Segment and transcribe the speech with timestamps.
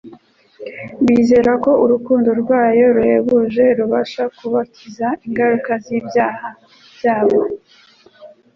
[1.05, 6.47] bizera ko urukundo rwayo ruhebuje rubasha kubakiza ingaruka z'icyaha
[6.99, 7.39] cyabo